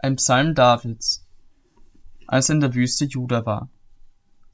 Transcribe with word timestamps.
Ein 0.00 0.14
Psalm 0.14 0.54
Davids, 0.54 1.26
als 2.28 2.48
er 2.48 2.54
in 2.54 2.60
der 2.60 2.72
Wüste 2.74 3.04
Juda 3.04 3.44
war. 3.44 3.68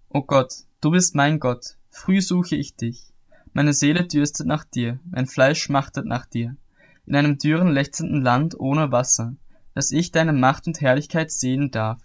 O 0.09 0.23
Gott, 0.23 0.55
du 0.81 0.91
bist 0.91 1.15
mein 1.15 1.39
Gott, 1.39 1.77
früh 1.91 2.23
suche 2.23 2.57
ich 2.57 2.77
dich. 2.77 3.13
Meine 3.53 3.75
Seele 3.75 4.07
dürstet 4.07 4.47
nach 4.47 4.65
dir, 4.65 5.01
mein 5.11 5.27
Fleisch 5.27 5.61
schmachtet 5.61 6.07
nach 6.07 6.25
dir, 6.25 6.57
in 7.05 7.15
einem 7.15 7.37
dürren, 7.37 7.69
lechzenden 7.69 8.23
Land 8.23 8.59
ohne 8.59 8.91
Wasser, 8.91 9.37
dass 9.75 9.91
ich 9.91 10.13
deine 10.13 10.33
Macht 10.33 10.67
und 10.67 10.81
Herrlichkeit 10.81 11.31
sehen 11.31 11.71
darf, 11.71 12.01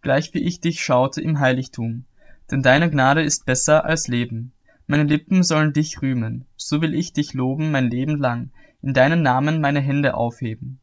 gleich 0.00 0.32
wie 0.32 0.38
ich 0.38 0.62
dich 0.62 0.82
schaute 0.82 1.20
im 1.20 1.38
Heiligtum. 1.38 2.06
Denn 2.50 2.62
deine 2.62 2.88
Gnade 2.88 3.22
ist 3.22 3.44
besser 3.44 3.84
als 3.84 4.08
Leben. 4.08 4.52
Meine 4.86 5.04
Lippen 5.04 5.42
sollen 5.42 5.74
dich 5.74 6.00
rühmen, 6.00 6.46
so 6.56 6.80
will 6.80 6.94
ich 6.94 7.12
dich 7.12 7.34
loben 7.34 7.72
mein 7.72 7.90
Leben 7.90 8.16
lang, 8.16 8.52
in 8.80 8.94
deinen 8.94 9.20
Namen 9.20 9.60
meine 9.60 9.80
Hände 9.80 10.14
aufheben. 10.14 10.80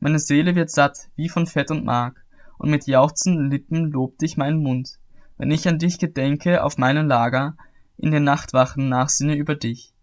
Meine 0.00 0.18
Seele 0.18 0.54
wird 0.54 0.70
satt 0.70 1.10
wie 1.14 1.28
von 1.28 1.46
Fett 1.46 1.70
und 1.70 1.84
Mark, 1.84 2.24
und 2.58 2.70
mit 2.70 2.86
jauchzenden 2.86 3.50
Lippen 3.50 3.90
lobt 3.90 4.22
dich 4.22 4.36
mein 4.36 4.62
Mund, 4.62 4.98
wenn 5.36 5.50
ich 5.50 5.68
an 5.68 5.78
dich 5.78 5.98
gedenke 5.98 6.64
auf 6.64 6.78
meinem 6.78 7.06
Lager, 7.06 7.56
in 7.98 8.10
den 8.10 8.24
Nachtwachen 8.24 8.88
nachsinne 8.88 9.34
über 9.34 9.54
dich. 9.54 9.94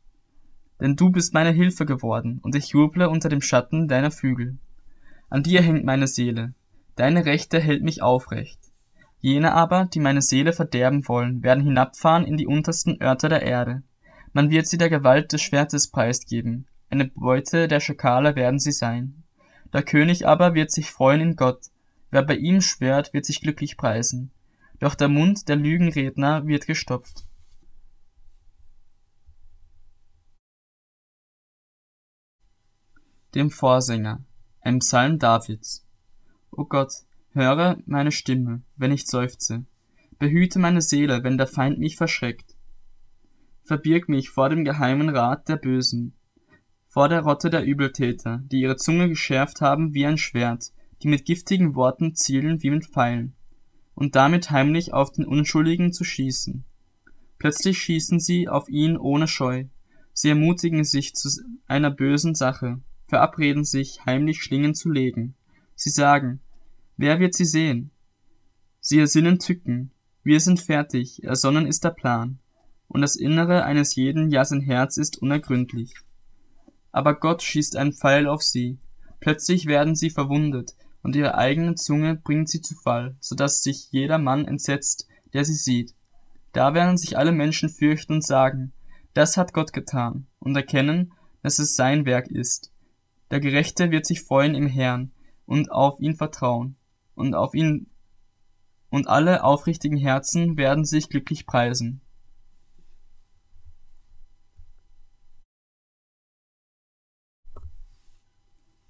Denn 0.79 0.95
du 0.95 1.09
bist 1.09 1.33
meine 1.33 1.51
Hilfe 1.51 1.85
geworden, 1.85 2.39
und 2.43 2.55
ich 2.55 2.69
juble 2.69 3.09
unter 3.09 3.29
dem 3.29 3.41
Schatten 3.41 3.87
deiner 3.87 4.11
Flügel. 4.11 4.57
An 5.29 5.41
dir 5.41 5.61
hängt 5.63 5.83
meine 5.83 6.07
Seele, 6.07 6.53
deine 6.95 7.25
Rechte 7.25 7.59
hält 7.59 7.83
mich 7.83 8.03
aufrecht. 8.03 8.59
Jene 9.19 9.53
aber, 9.53 9.85
die 9.85 9.99
meine 9.99 10.21
Seele 10.21 10.53
verderben 10.53 11.07
wollen, 11.07 11.41
werden 11.41 11.63
hinabfahren 11.63 12.23
in 12.23 12.37
die 12.37 12.45
untersten 12.45 13.01
Örter 13.01 13.29
der 13.29 13.41
Erde. 13.41 13.81
Man 14.31 14.51
wird 14.51 14.67
sie 14.67 14.77
der 14.77 14.91
Gewalt 14.91 15.33
des 15.33 15.41
Schwertes 15.41 15.89
preisgeben, 15.89 16.67
eine 16.89 17.05
Beute 17.05 17.67
der 17.67 17.79
Schakale 17.79 18.35
werden 18.35 18.59
sie 18.59 18.71
sein. 18.71 19.23
Der 19.73 19.83
König 19.83 20.27
aber 20.27 20.53
wird 20.53 20.71
sich 20.71 20.91
freuen 20.91 21.21
in 21.21 21.35
Gott, 21.35 21.67
wer 22.09 22.23
bei 22.23 22.35
ihm 22.35 22.61
schwört, 22.61 23.13
wird 23.13 23.25
sich 23.25 23.41
glücklich 23.41 23.77
preisen. 23.77 24.31
Doch 24.79 24.95
der 24.95 25.09
Mund 25.09 25.49
der 25.49 25.55
Lügenredner 25.55 26.45
wird 26.45 26.67
gestopft. 26.67 27.25
Dem 33.35 33.51
Vorsänger, 33.51 34.23
ein 34.61 34.79
Psalm 34.79 35.19
Davids. 35.19 35.85
O 36.51 36.65
Gott, 36.65 37.03
Höre 37.37 37.77
meine 37.85 38.11
Stimme, 38.11 38.63
wenn 38.77 38.91
ich 38.91 39.05
seufze. 39.05 39.63
Behüte 40.17 40.57
meine 40.57 40.81
Seele, 40.81 41.23
wenn 41.23 41.37
der 41.37 41.45
Feind 41.45 41.77
mich 41.77 41.95
verschreckt. 41.95 42.55
Verbirg 43.61 44.09
mich 44.09 44.31
vor 44.31 44.49
dem 44.49 44.65
geheimen 44.65 45.09
Rat 45.09 45.47
der 45.47 45.57
Bösen, 45.57 46.13
vor 46.87 47.09
der 47.09 47.21
Rotte 47.21 47.49
der 47.49 47.63
Übeltäter, 47.63 48.41
die 48.45 48.61
ihre 48.61 48.77
Zunge 48.77 49.09
geschärft 49.09 49.61
haben 49.61 49.93
wie 49.93 50.05
ein 50.05 50.17
Schwert, 50.17 50.71
die 51.03 51.07
mit 51.07 51.25
giftigen 51.25 51.75
Worten 51.75 52.15
zielen 52.15 52.63
wie 52.63 52.69
mit 52.69 52.85
Pfeilen, 52.85 53.33
und 53.93 54.15
damit 54.15 54.51
heimlich 54.51 54.93
auf 54.93 55.11
den 55.11 55.25
Unschuldigen 55.25 55.93
zu 55.93 56.03
schießen. 56.03 56.63
Plötzlich 57.37 57.77
schießen 57.77 58.19
sie 58.19 58.47
auf 58.47 58.69
ihn 58.69 58.97
ohne 58.97 59.27
Scheu. 59.27 59.65
Sie 60.13 60.29
ermutigen 60.29 60.83
sich 60.83 61.13
zu 61.13 61.29
einer 61.67 61.91
bösen 61.91 62.33
Sache, 62.33 62.81
verabreden 63.07 63.63
sich, 63.63 64.05
heimlich 64.05 64.41
Schlingen 64.41 64.73
zu 64.73 64.89
legen. 64.89 65.35
Sie 65.75 65.91
sagen, 65.91 66.41
Wer 66.99 67.19
wird 67.19 67.35
sie 67.35 67.45
sehen? 67.45 67.91
Sie 68.79 68.97
ersinnen 68.97 69.37
Tücken. 69.37 69.91
Wir 70.23 70.39
sind 70.39 70.59
fertig, 70.59 71.23
ersonnen 71.23 71.67
ist 71.67 71.83
der 71.83 71.91
Plan. 71.91 72.39
Und 72.87 73.01
das 73.01 73.15
Innere 73.15 73.63
eines 73.63 73.93
jeden, 73.93 74.31
ja 74.31 74.43
sein 74.43 74.61
Herz 74.61 74.97
ist 74.97 75.21
unergründlich. 75.21 75.93
Aber 76.97 77.13
Gott 77.13 77.43
schießt 77.43 77.75
einen 77.75 77.93
Pfeil 77.93 78.25
auf 78.27 78.41
sie. 78.41 78.79
Plötzlich 79.19 79.67
werden 79.67 79.93
sie 79.93 80.09
verwundet, 80.09 80.73
und 81.03 81.15
ihre 81.15 81.35
eigene 81.35 81.75
Zunge 81.75 82.15
bringt 82.15 82.49
sie 82.49 82.59
zu 82.59 82.73
Fall, 82.73 83.15
so 83.19 83.35
dass 83.35 83.61
sich 83.61 83.91
jeder 83.91 84.17
Mann 84.17 84.45
entsetzt, 84.45 85.07
der 85.31 85.45
sie 85.45 85.53
sieht. 85.53 85.93
Da 86.53 86.73
werden 86.73 86.97
sich 86.97 87.15
alle 87.15 87.31
Menschen 87.31 87.69
fürchten 87.69 88.13
und 88.13 88.25
sagen, 88.25 88.73
das 89.13 89.37
hat 89.37 89.53
Gott 89.53 89.73
getan, 89.73 90.25
und 90.39 90.55
erkennen, 90.55 91.13
dass 91.43 91.59
es 91.59 91.75
sein 91.75 92.07
Werk 92.07 92.29
ist. 92.31 92.71
Der 93.29 93.41
Gerechte 93.41 93.91
wird 93.91 94.07
sich 94.07 94.23
freuen 94.23 94.55
im 94.55 94.65
Herrn 94.65 95.11
und 95.45 95.71
auf 95.71 95.99
ihn 95.99 96.15
vertrauen 96.15 96.77
und 97.13 97.35
auf 97.35 97.53
ihn 97.53 97.91
und 98.89 99.07
alle 99.07 99.43
aufrichtigen 99.43 99.97
Herzen 99.97 100.57
werden 100.57 100.83
sich 100.83 101.09
glücklich 101.09 101.45
preisen. 101.45 102.01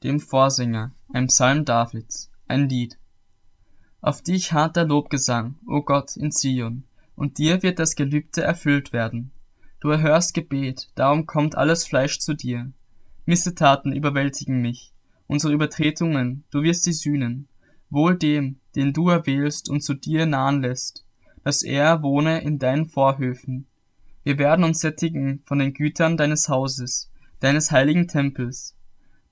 Dem 0.03 0.19
Vorsänger, 0.19 0.91
ein 1.12 1.25
Psalm 1.25 1.66
Davids, 1.66 2.30
ein 2.47 2.69
Lied. 2.69 3.00
Auf 4.00 4.22
dich 4.22 4.53
harrt 4.53 4.75
der 4.75 4.85
Lobgesang, 4.85 5.56
o 5.66 5.81
Gott, 5.81 6.16
in 6.16 6.31
Zion, 6.31 6.84
und 7.16 7.40
dir 7.40 7.63
wird 7.63 7.80
das 7.80 7.96
Gelübde 7.96 8.44
erfüllt 8.44 8.94
werden. 8.94 9.31
Du 9.80 9.90
erhörst 9.90 10.36
Gebet, 10.36 10.91
darum 10.94 11.25
kommt 11.25 11.56
alles 11.56 11.88
Fleisch 11.88 12.19
zu 12.19 12.36
dir. 12.36 12.72
Missetaten 13.25 13.91
überwältigen 13.91 14.62
mich, 14.62 14.94
unsere 15.25 15.52
Übertretungen, 15.52 16.44
du 16.52 16.62
wirst 16.62 16.84
sie 16.84 16.94
sühnen. 16.94 17.47
Wohl 17.90 18.16
dem, 18.16 18.59
den 18.75 18.94
du 18.94 19.09
erwählst 19.09 19.68
und 19.68 19.81
zu 19.81 19.96
dir 19.96 20.28
nahen 20.28 20.62
lässt, 20.62 21.06
dass 21.44 21.63
er 21.63 22.03
wohne 22.03 22.41
in 22.41 22.59
deinen 22.59 22.86
Vorhöfen. 22.86 23.66
Wir 24.24 24.38
werden 24.38 24.63
uns 24.63 24.80
sättigen 24.80 25.41
von 25.46 25.57
den 25.57 25.74
Gütern 25.74 26.18
deines 26.18 26.50
Hauses, 26.50 27.09
deines 27.40 27.72
heiligen 27.72 28.07
Tempels. 28.07 28.76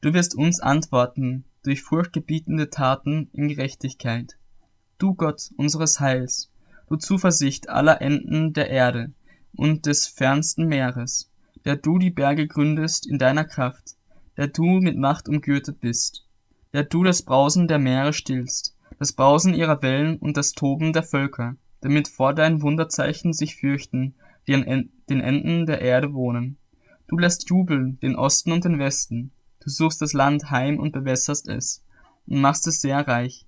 Du 0.05 0.13
wirst 0.13 0.35
uns 0.35 0.59
antworten 0.59 1.45
durch 1.63 1.81
furchtgebietende 1.81 2.69
Taten 2.69 3.27
in 3.33 3.47
Gerechtigkeit. 3.47 4.37
Du 4.99 5.15
Gott 5.15 5.49
unseres 5.57 5.99
Heils, 5.99 6.51
du 6.87 6.95
Zuversicht 6.95 7.69
aller 7.69 8.03
Enden 8.03 8.53
der 8.53 8.69
Erde 8.69 9.13
und 9.55 9.87
des 9.87 10.05
fernsten 10.05 10.67
Meeres, 10.67 11.31
der 11.65 11.75
du 11.75 11.97
die 11.97 12.11
Berge 12.11 12.45
gründest 12.45 13.07
in 13.07 13.17
deiner 13.17 13.45
Kraft, 13.45 13.95
der 14.37 14.45
du 14.45 14.79
mit 14.79 14.95
Macht 14.95 15.27
umgürtet 15.27 15.79
bist 15.81 16.27
der 16.71 16.83
du 16.83 17.03
das 17.03 17.23
Brausen 17.23 17.67
der 17.67 17.79
Meere 17.79 18.13
stillst, 18.13 18.75
das 18.99 19.13
Brausen 19.13 19.55
ihrer 19.55 19.81
Wellen 19.81 20.17
und 20.17 20.37
das 20.37 20.51
Toben 20.51 20.93
der 20.93 21.01
Völker, 21.01 21.55
damit 21.81 22.09
vor 22.09 22.35
deinen 22.35 22.61
Wunderzeichen 22.61 23.33
sich 23.33 23.55
fürchten, 23.55 24.13
die 24.45 24.53
an 24.53 24.91
den 25.09 25.21
Enden 25.21 25.65
der 25.65 25.81
Erde 25.81 26.13
wohnen. 26.13 26.57
Du 27.07 27.17
lässt 27.17 27.49
jubeln 27.49 27.99
den 28.01 28.15
Osten 28.15 28.51
und 28.51 28.65
den 28.65 28.77
Westen, 28.77 29.31
du 29.65 29.71
suchst 29.71 30.01
das 30.01 30.13
Land 30.13 30.51
heim 30.51 30.79
und 30.79 30.91
bewässerst 30.91 31.49
es, 31.49 31.83
und 32.27 32.39
machst 32.39 32.67
es 32.67 32.81
sehr 32.81 33.07
reich. 33.07 33.47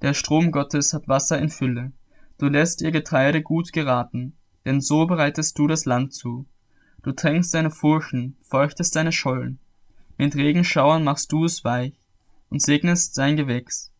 Der 0.00 0.14
Strom 0.14 0.52
Gottes 0.52 0.94
hat 0.94 1.08
Wasser 1.08 1.38
in 1.38 1.50
Fülle, 1.50 1.92
du 2.38 2.46
lässt 2.46 2.80
ihr 2.80 2.92
Getreide 2.92 3.42
gut 3.42 3.72
geraten, 3.72 4.36
denn 4.64 4.80
so 4.80 5.06
bereitest 5.06 5.58
du 5.58 5.66
das 5.66 5.84
Land 5.84 6.14
zu. 6.14 6.46
Du 7.02 7.10
tränkst 7.10 7.52
deine 7.52 7.72
Furchen, 7.72 8.36
feuchtest 8.42 8.94
deine 8.94 9.10
Schollen, 9.10 9.58
mit 10.16 10.36
Regenschauern 10.36 11.02
machst 11.02 11.32
du 11.32 11.44
es 11.44 11.64
weich, 11.64 11.94
und 12.48 12.62
segnest 12.62 13.16
sein 13.16 13.36
Gewächs. 13.36 13.92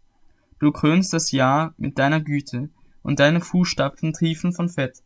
Du 0.60 0.70
krönst 0.70 1.12
das 1.12 1.32
Jahr 1.32 1.74
mit 1.76 1.98
deiner 1.98 2.20
Güte, 2.20 2.70
und 3.02 3.18
deine 3.18 3.40
Fußstapfen 3.40 4.12
triefen 4.12 4.52
von 4.52 4.68
Fett. 4.68 5.02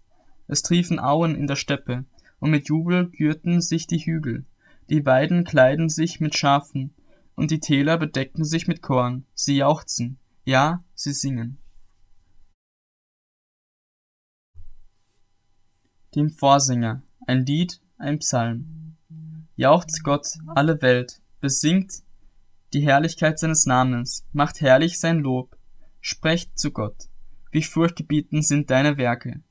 Es 0.48 0.60
triefen 0.60 1.00
Auen 1.00 1.34
in 1.34 1.46
der 1.46 1.56
Steppe, 1.56 2.04
und 2.40 2.50
mit 2.50 2.68
Jubel 2.68 3.08
gürten 3.08 3.62
sich 3.62 3.86
die 3.86 4.00
Hügel. 4.00 4.44
Die 4.88 5.04
Weiden 5.04 5.44
kleiden 5.44 5.88
sich 5.88 6.20
mit 6.20 6.36
Schafen, 6.36 6.94
und 7.34 7.50
die 7.50 7.60
Täler 7.60 7.98
bedecken 7.98 8.44
sich 8.44 8.66
mit 8.66 8.82
Korn. 8.82 9.26
Sie 9.34 9.56
jauchzen, 9.56 10.18
ja, 10.44 10.84
sie 10.94 11.12
singen. 11.12 11.58
Dem 16.14 16.30
Vorsänger, 16.30 17.02
ein 17.26 17.44
Lied, 17.44 17.80
ein 17.98 18.20
Psalm. 18.20 18.96
Jauchzt 19.56 20.02
Gott, 20.02 20.28
alle 20.54 20.80
Welt, 20.82 21.20
besingt 21.40 22.02
die 22.72 22.80
Herrlichkeit 22.80 23.38
seines 23.38 23.66
Namens, 23.66 24.24
macht 24.32 24.60
herrlich 24.60 24.98
sein 24.98 25.18
Lob, 25.18 25.56
sprecht 26.00 26.58
zu 26.58 26.70
Gott, 26.70 27.08
wie 27.50 27.62
furchtgebietend 27.62 28.46
sind 28.46 28.70
deine 28.70 28.96
Werke. 28.96 29.42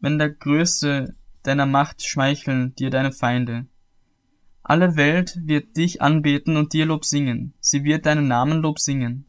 Wenn 0.00 0.18
der 0.18 0.30
Größe 0.30 1.14
deiner 1.42 1.66
Macht 1.66 2.04
schmeicheln 2.04 2.74
dir 2.74 2.90
deine 2.90 3.12
Feinde. 3.12 3.66
Alle 4.68 4.96
Welt 4.96 5.38
wird 5.44 5.76
dich 5.76 6.02
anbeten 6.02 6.56
und 6.56 6.72
dir 6.72 6.86
Lob 6.86 7.04
singen, 7.04 7.54
sie 7.60 7.84
wird 7.84 8.04
deinen 8.04 8.26
Namen 8.26 8.62
Lob 8.62 8.80
singen. 8.80 9.24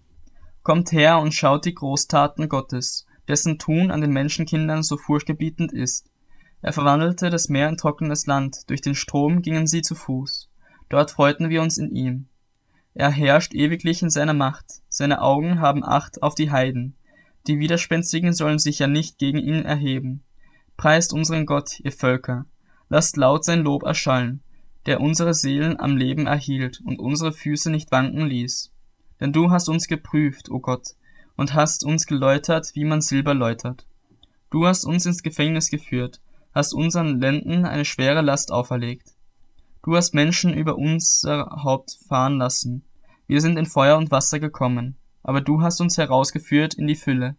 Kommt 0.64 0.92
her 0.92 1.20
und 1.20 1.32
schaut 1.32 1.66
die 1.66 1.76
Großtaten 1.76 2.50
Gottes, 2.50 3.06
dessen 3.28 3.60
Tun 3.60 3.92
an 3.92 4.02
den 4.02 4.10
Menschenkindern 4.10 4.82
so 4.82 4.98
furchtgebietend 4.98 5.72
ist. 5.72 6.10
Er 6.64 6.74
verwandelte 6.74 7.30
das 7.30 7.50
Meer 7.50 7.70
in 7.70 7.78
trockenes 7.78 8.26
Land, 8.26 8.68
durch 8.68 8.82
den 8.82 8.96
Strom 8.96 9.44
gingen 9.44 9.68
sie 9.68 9.84
zu 9.84 9.94
Fuß. 9.94 10.50
Dort 10.90 11.12
freuten 11.12 11.52
wir 11.52 11.62
uns 11.62 11.78
in 11.78 11.92
ihm. 11.92 12.30
Er 12.96 13.12
herrscht 13.12 13.54
ewiglich 13.54 14.02
in 14.02 14.10
seiner 14.10 14.34
Macht, 14.34 14.82
seine 14.90 15.22
Augen 15.22 15.62
haben 15.62 15.86
Acht 15.86 16.24
auf 16.24 16.34
die 16.34 16.50
Heiden, 16.50 16.96
die 17.46 17.60
Widerspenstigen 17.60 18.34
sollen 18.34 18.58
sich 18.58 18.80
ja 18.80 18.88
nicht 18.88 19.20
gegen 19.20 19.38
ihn 19.38 19.66
erheben. 19.66 20.24
Preist 20.78 21.14
unseren 21.14 21.46
Gott, 21.46 21.80
ihr 21.82 21.92
Völker, 21.92 22.48
lasst 22.90 23.18
laut 23.18 23.46
sein 23.46 23.60
Lob 23.60 23.84
erschallen, 23.84 24.42
der 24.88 25.02
unsere 25.02 25.34
Seelen 25.34 25.80
am 25.80 25.98
Leben 25.98 26.26
erhielt 26.28 26.82
und 26.84 26.98
unsere 26.98 27.34
Füße 27.34 27.70
nicht 27.70 27.92
wanken 27.92 28.26
ließ. 28.26 28.72
Denn 29.20 29.34
du 29.34 29.52
hast 29.52 29.68
uns 29.68 29.88
geprüft, 29.88 30.50
o 30.50 30.56
oh 30.56 30.60
Gott, 30.60 30.96
und 31.36 31.54
hast 31.54 31.84
uns 31.84 32.08
geläutert, 32.08 32.72
wie 32.74 32.86
man 32.86 33.02
Silber 33.02 33.34
läutert. 33.34 33.86
Du 34.50 34.66
hast 34.66 34.86
uns 34.86 35.06
ins 35.06 35.24
Gefängnis 35.24 35.70
geführt, 35.70 36.22
hast 36.54 36.74
unseren 36.74 37.20
Lenden 37.20 37.66
eine 37.66 37.84
schwere 37.84 38.22
Last 38.22 38.52
auferlegt. 38.52 39.14
Du 39.84 39.96
hast 39.96 40.14
Menschen 40.14 40.54
über 40.54 40.78
unser 40.78 41.64
Haupt 41.64 41.98
fahren 42.08 42.38
lassen. 42.38 42.86
Wir 43.28 43.42
sind 43.42 43.60
in 43.60 43.66
Feuer 43.66 43.98
und 43.98 44.10
Wasser 44.10 44.40
gekommen, 44.40 44.96
aber 45.22 45.42
du 45.42 45.62
hast 45.62 45.82
uns 45.82 45.98
herausgeführt 45.98 46.76
in 46.76 46.88
die 46.88 46.96
Fülle. 46.96 47.36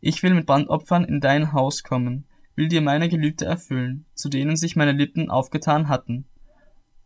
Ich 0.00 0.22
will 0.22 0.34
mit 0.34 0.46
Brandopfern 0.46 1.04
in 1.04 1.20
dein 1.20 1.54
Haus 1.54 1.82
kommen, 1.82 2.26
will 2.54 2.68
dir 2.68 2.82
meine 2.82 3.08
Gelübde 3.08 3.46
erfüllen, 3.46 4.04
zu 4.14 4.28
denen 4.28 4.56
sich 4.56 4.76
meine 4.76 4.92
Lippen 4.92 5.30
aufgetan 5.30 5.88
hatten, 5.88 6.26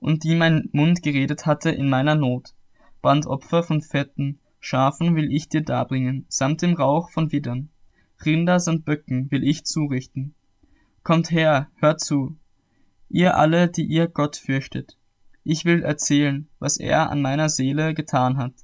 und 0.01 0.25
die 0.25 0.35
mein 0.35 0.69
Mund 0.73 1.03
geredet 1.03 1.47
hatte 1.47 1.71
in 1.71 1.89
meiner 1.89 2.15
Not. 2.15 2.55
Brandopfer 3.03 3.63
von 3.63 3.83
Fetten, 3.83 4.41
Schafen 4.61 5.15
will 5.15 5.33
ich 5.33 5.49
dir 5.49 5.63
darbringen, 5.63 6.27
samt 6.29 6.63
dem 6.63 6.75
Rauch 6.75 7.11
von 7.11 7.31
Widdern. 7.31 7.69
Rinder 8.25 8.59
samt 8.59 8.85
Böcken 8.85 9.31
will 9.31 9.45
ich 9.45 9.65
zurichten. 9.65 10.35
Kommt 11.03 11.31
her, 11.31 11.69
hört 11.77 12.01
zu, 12.01 12.37
ihr 13.09 13.37
alle, 13.37 13.69
die 13.69 13.85
ihr 13.85 14.09
Gott 14.09 14.37
fürchtet. 14.37 14.97
Ich 15.45 15.65
will 15.65 15.83
erzählen, 15.83 16.49
was 16.59 16.79
er 16.79 17.11
an 17.11 17.23
meiner 17.23 17.49
Seele 17.49 17.95
getan 17.95 18.39
hat. 18.39 18.55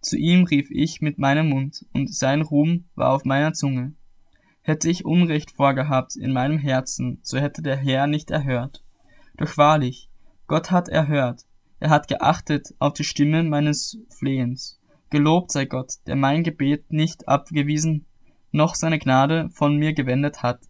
Zu 0.00 0.16
ihm 0.18 0.44
rief 0.44 0.70
ich 0.70 1.00
mit 1.00 1.18
meinem 1.18 1.48
Mund, 1.48 1.86
und 1.94 2.14
sein 2.14 2.42
Ruhm 2.42 2.84
war 2.94 3.12
auf 3.12 3.24
meiner 3.24 3.54
Zunge. 3.54 3.94
Hätte 4.60 4.90
ich 4.90 5.06
Unrecht 5.06 5.52
vorgehabt 5.52 6.14
in 6.16 6.32
meinem 6.32 6.58
Herzen, 6.58 7.20
so 7.22 7.38
hätte 7.38 7.62
der 7.62 7.76
Herr 7.76 8.06
nicht 8.06 8.30
erhört. 8.30 8.84
Doch 9.38 9.56
wahrlich, 9.56 10.10
Gott 10.48 10.70
hat 10.70 10.88
erhört, 10.88 11.42
er 11.78 11.90
hat 11.90 12.08
geachtet 12.08 12.74
auf 12.78 12.94
die 12.94 13.04
Stimme 13.04 13.44
meines 13.44 13.98
Flehens. 14.08 14.80
Gelobt 15.10 15.52
sei 15.52 15.66
Gott, 15.66 15.92
der 16.06 16.16
mein 16.16 16.42
Gebet 16.42 16.90
nicht 16.90 17.28
abgewiesen, 17.28 18.06
noch 18.50 18.74
seine 18.74 18.98
Gnade 18.98 19.50
von 19.50 19.76
mir 19.76 19.92
gewendet 19.92 20.42
hat. 20.42 20.60